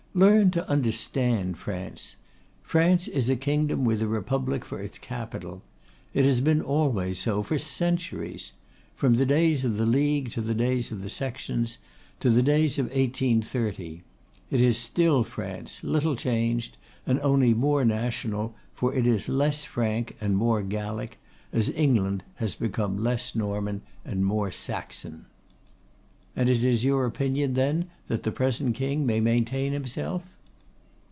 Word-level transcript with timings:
Learn 0.13 0.51
to 0.51 0.69
understand 0.69 1.57
France. 1.57 2.17
France 2.63 3.07
is 3.07 3.29
a 3.29 3.37
kingdom 3.37 3.85
with 3.85 4.01
a 4.01 4.09
Republic 4.09 4.65
for 4.65 4.81
its 4.81 4.97
capital. 4.99 5.61
It 6.13 6.25
has 6.25 6.41
been 6.41 6.61
always 6.61 7.19
so, 7.19 7.43
for 7.43 7.57
centuries. 7.57 8.51
From 8.93 9.13
the 9.15 9.25
days 9.25 9.63
of 9.63 9.77
the 9.77 9.85
League 9.85 10.29
to 10.31 10.41
the 10.41 10.53
days 10.53 10.91
of 10.91 11.01
the 11.01 11.09
Sections, 11.09 11.77
to 12.19 12.29
the 12.29 12.43
days 12.43 12.77
of 12.77 12.87
1830. 12.87 14.03
It 14.49 14.59
is 14.61 14.77
still 14.77 15.23
France, 15.23 15.81
little 15.81 16.17
changed; 16.17 16.75
and 17.07 17.17
only 17.21 17.53
more 17.53 17.85
national, 17.85 18.53
for 18.73 18.93
it 18.93 19.07
is 19.07 19.29
less 19.29 19.63
Frank 19.63 20.17
and 20.19 20.35
more 20.35 20.61
Gallic; 20.61 21.19
as 21.53 21.69
England 21.69 22.25
has 22.35 22.53
become 22.55 23.01
less 23.01 23.33
Norman 23.33 23.81
and 24.03 24.25
more 24.25 24.51
Saxon.' 24.51 25.27
'And 26.33 26.47
it 26.49 26.63
is 26.63 26.85
your 26.85 27.05
opinion, 27.05 27.55
then, 27.55 27.89
that 28.07 28.23
the 28.23 28.31
present 28.31 28.73
King 28.73 29.05
may 29.05 29.19
maintain 29.19 29.73
himself? 29.73 30.23